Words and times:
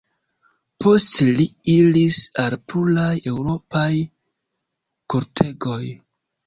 Poste 0.85 1.27
li 1.41 1.45
iris 1.75 2.19
al 2.45 2.57
pluraj 2.73 3.13
eŭropaj 3.35 3.89
kortegoj. 5.15 5.83